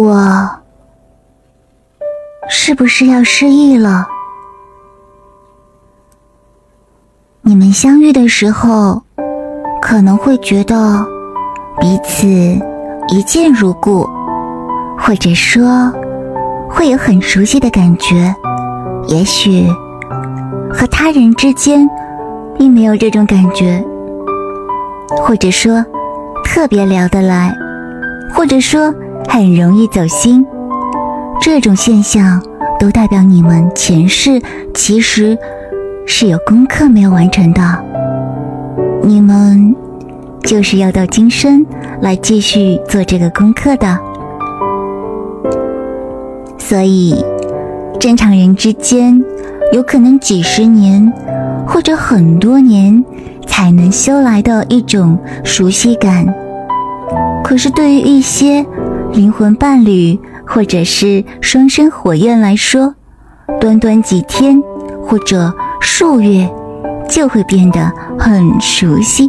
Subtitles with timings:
[0.00, 0.48] 我
[2.48, 4.08] 是不是要失忆了？
[7.42, 9.02] 你们相遇的时候，
[9.82, 11.04] 可能会觉得
[11.78, 12.26] 彼此
[13.08, 14.08] 一见如故，
[14.98, 15.92] 或者说
[16.70, 18.34] 会有很熟悉的感觉。
[19.06, 19.68] 也许
[20.72, 21.86] 和他人之间
[22.56, 23.84] 并没有这种感觉，
[25.18, 25.84] 或者说
[26.42, 27.54] 特别聊得来，
[28.32, 28.90] 或者说。
[29.32, 30.44] 很容易走心，
[31.40, 32.42] 这种现象
[32.80, 34.42] 都代表你们前世
[34.74, 35.38] 其实
[36.04, 37.62] 是有功课没有完成的，
[39.04, 39.72] 你们
[40.42, 41.64] 就是要到今生
[42.02, 43.96] 来继续做这个功课的。
[46.58, 47.24] 所以，
[48.00, 49.22] 正常人之间
[49.72, 51.10] 有可能几十年
[51.64, 53.04] 或者很多年
[53.46, 56.26] 才能修来的一种熟悉感，
[57.44, 58.66] 可是对于一些。
[59.12, 62.94] 灵魂伴侣，或者是双生火焰来说，
[63.60, 64.62] 短短几天
[65.02, 66.48] 或者数月，
[67.08, 69.28] 就会变得很熟悉，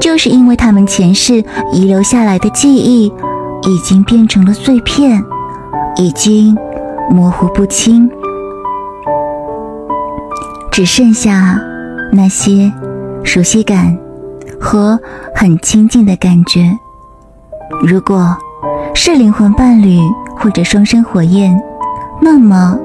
[0.00, 3.06] 就是因为他们前世遗留下来的记忆，
[3.62, 5.24] 已经变成了碎片，
[5.96, 6.56] 已经
[7.08, 8.10] 模糊不清，
[10.72, 11.58] 只剩下
[12.12, 12.72] 那些
[13.22, 13.96] 熟悉感
[14.60, 14.98] 和
[15.34, 16.76] 很亲近的感觉。
[17.86, 18.36] 如果。
[18.94, 19.98] 是灵魂伴侣
[20.36, 21.60] 或者双生火焰，
[22.20, 22.78] 那么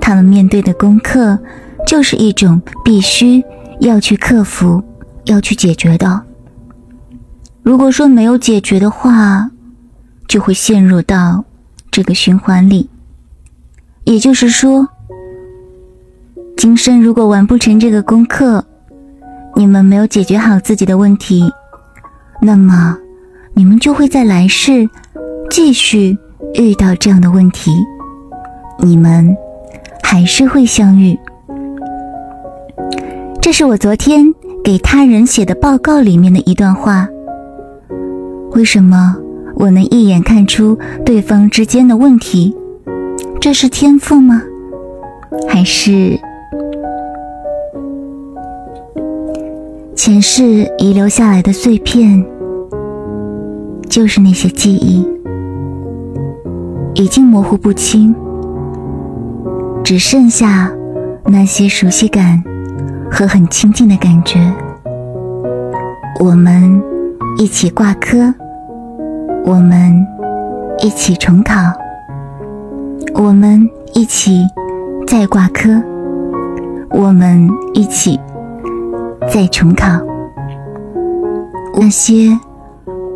[0.00, 1.38] 他们面对的功课
[1.86, 3.42] 就是一种必须
[3.80, 4.82] 要去克服、
[5.24, 6.22] 要去解决的。
[7.62, 9.50] 如果说没有解决的话，
[10.28, 11.44] 就会陷入到
[11.90, 12.88] 这个循环里。
[14.04, 14.88] 也就是说，
[16.56, 18.64] 今生如果完不成这个功课，
[19.56, 21.52] 你们没有解决好自己的问题，
[22.40, 22.96] 那么
[23.54, 24.88] 你们就会在来世。
[25.50, 26.16] 继续
[26.54, 27.72] 遇到这样的问题，
[28.78, 29.36] 你们
[30.00, 31.18] 还是会相遇。
[33.42, 34.32] 这是我昨天
[34.62, 37.08] 给他人写的报告里面的一段话。
[38.52, 39.16] 为什么
[39.56, 42.54] 我能一眼看出对方之间的问题？
[43.40, 44.40] 这是天赋吗？
[45.48, 46.16] 还是
[49.96, 52.24] 前世遗留下来的碎片？
[53.88, 55.04] 就是那些记忆。
[57.00, 58.14] 已经模糊不清，
[59.82, 60.70] 只剩下
[61.24, 62.44] 那些熟悉感
[63.10, 64.38] 和很亲近的感觉。
[66.22, 66.82] 我们
[67.38, 68.34] 一起挂科，
[69.46, 70.06] 我们
[70.80, 71.54] 一起重考，
[73.14, 74.44] 我们一起
[75.06, 75.70] 再挂科，
[76.90, 78.20] 我们一起
[79.26, 79.86] 再重考。
[81.80, 82.38] 那些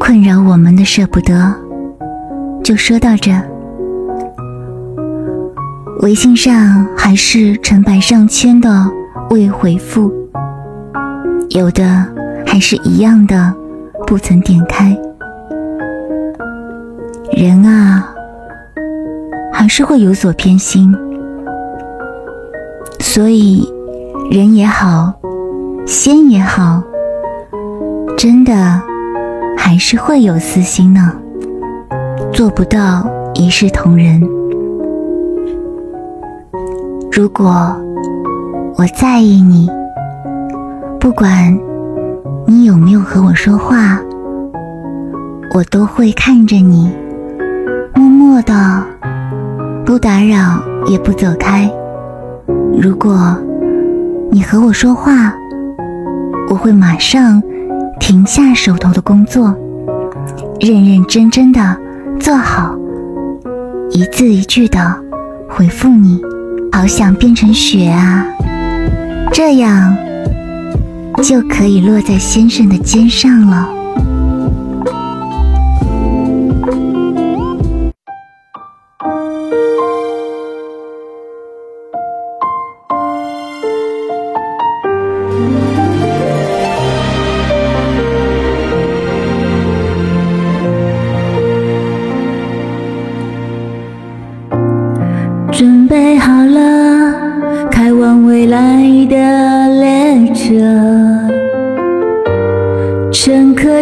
[0.00, 1.54] 困扰我们的舍不得，
[2.64, 3.30] 就说到这。
[6.00, 8.68] 微信上还是成百上千的
[9.30, 10.12] 未回复，
[11.50, 12.06] 有的
[12.46, 13.52] 还是一样的
[14.06, 14.96] 不曾点开。
[17.32, 18.08] 人啊，
[19.52, 20.94] 还是会有所偏心，
[23.00, 23.66] 所以
[24.30, 25.14] 人也好，
[25.86, 26.82] 仙也好，
[28.16, 28.80] 真的
[29.56, 31.12] 还是会有私心呢，
[32.32, 34.45] 做不到一视同仁。
[37.16, 37.74] 如果
[38.76, 39.70] 我在意你，
[41.00, 41.58] 不管
[42.46, 43.98] 你有没有和我说话，
[45.54, 46.92] 我都会看着你，
[47.94, 48.84] 默默的，
[49.86, 51.72] 不打扰也不走开。
[52.78, 53.34] 如果
[54.30, 55.34] 你和我说话，
[56.50, 57.42] 我会马上
[57.98, 59.56] 停下手头的工作，
[60.60, 61.78] 认认真真的
[62.20, 62.76] 做好，
[63.88, 64.94] 一字一句的
[65.48, 66.20] 回复你。
[66.76, 68.26] 好想变成雪啊，
[69.32, 69.96] 这样
[71.22, 73.70] 就可以落在先生的肩上了。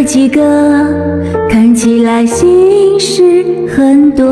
[0.04, 0.40] 几个，
[1.48, 4.26] 看起来心事很多。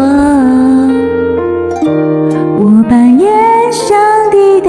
[2.59, 3.33] 我扮演
[3.73, 3.97] 上
[4.31, 4.69] 帝的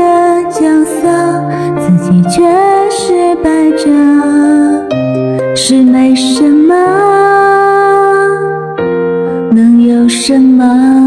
[0.50, 1.02] 角色，
[1.78, 2.42] 自己却
[2.90, 3.86] 失败者，
[5.56, 6.74] 是没什么
[9.52, 10.08] 能有。
[10.08, 11.03] 什么？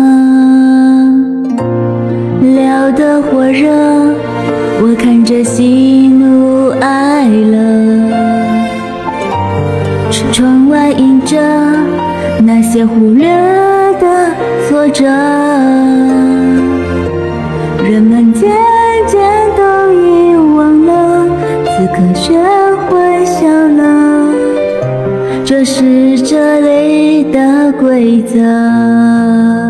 [12.86, 13.26] 忽略
[14.00, 14.30] 的
[14.68, 15.04] 挫折，
[17.84, 18.50] 人们渐
[19.06, 19.20] 渐
[19.56, 21.26] 都遗忘了，
[21.64, 22.38] 此刻学
[22.88, 23.82] 会笑了，
[25.44, 29.65] 这是这里的规则。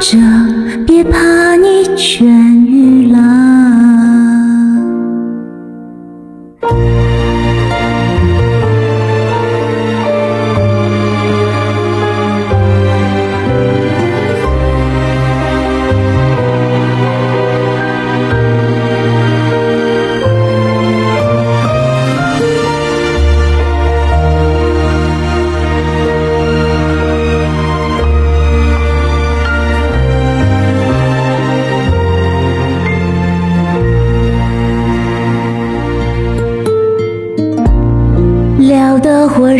[0.00, 0.16] 着
[0.86, 2.49] 别怕你倦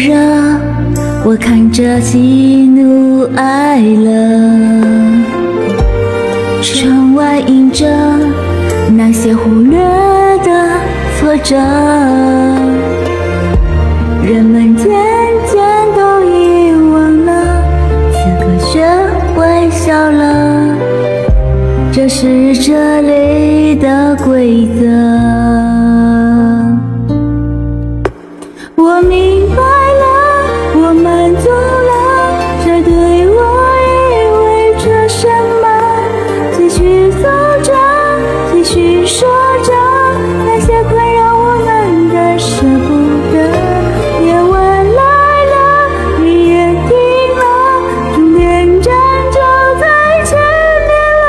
[0.00, 0.14] 热，
[1.26, 2.18] 我看着喜
[2.66, 4.10] 怒哀乐。
[6.62, 7.86] 窗外映着
[8.96, 9.78] 那些忽略
[10.42, 10.70] 的
[11.18, 11.54] 挫折，
[14.24, 15.60] 人们渐渐
[15.94, 17.62] 都遗忘了，
[18.10, 18.82] 此刻学
[19.36, 20.74] 会笑了，
[21.92, 25.49] 这是这里的规则。
[38.80, 39.28] 你说
[39.62, 39.72] 着
[40.46, 42.88] 那些困扰我们的舍不
[43.30, 43.34] 得。
[44.24, 44.54] 夜晚
[44.94, 45.00] 来
[45.44, 45.54] 了，
[46.20, 46.52] 雨也
[46.88, 46.90] 停
[47.36, 47.42] 了，
[48.14, 48.40] 终点
[48.80, 48.88] 站
[49.30, 49.38] 就
[49.78, 49.84] 在
[50.24, 50.38] 前
[50.88, 50.90] 面
[51.20, 51.24] 了。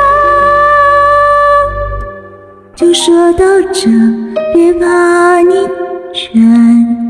[2.73, 3.43] 就说到
[3.73, 3.89] 这，
[4.53, 5.67] 别怕，你。
[6.13, 7.00] 全。